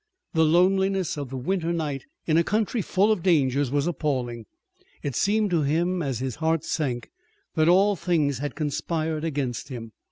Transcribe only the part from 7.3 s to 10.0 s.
that all things had conspired against him.